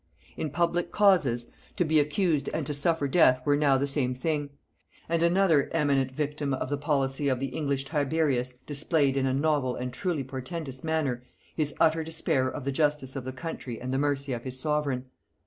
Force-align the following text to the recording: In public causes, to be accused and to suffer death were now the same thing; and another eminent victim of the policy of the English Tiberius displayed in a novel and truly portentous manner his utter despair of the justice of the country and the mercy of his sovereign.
In 0.35 0.49
public 0.49 0.91
causes, 0.91 1.51
to 1.75 1.85
be 1.85 1.99
accused 1.99 2.49
and 2.55 2.65
to 2.65 2.73
suffer 2.73 3.07
death 3.07 3.39
were 3.45 3.55
now 3.55 3.77
the 3.77 3.85
same 3.85 4.15
thing; 4.15 4.49
and 5.07 5.21
another 5.21 5.69
eminent 5.73 6.11
victim 6.15 6.55
of 6.55 6.69
the 6.69 6.77
policy 6.79 7.27
of 7.27 7.39
the 7.39 7.49
English 7.49 7.85
Tiberius 7.85 8.53
displayed 8.65 9.15
in 9.15 9.27
a 9.27 9.33
novel 9.35 9.75
and 9.75 9.93
truly 9.93 10.23
portentous 10.23 10.83
manner 10.83 11.21
his 11.55 11.75
utter 11.79 12.03
despair 12.03 12.47
of 12.47 12.63
the 12.63 12.71
justice 12.71 13.15
of 13.15 13.25
the 13.25 13.31
country 13.31 13.79
and 13.79 13.93
the 13.93 13.99
mercy 13.99 14.33
of 14.33 14.43
his 14.43 14.59
sovereign. 14.59 15.05